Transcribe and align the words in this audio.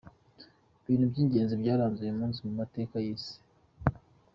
Ibintu 0.85 1.05
by’ingenzi 1.11 1.53
byaranze 1.61 1.97
uyu 2.01 2.17
munsi 2.19 2.39
mu 2.45 2.51
matka 2.59 2.97
y’isi:. 3.05 3.35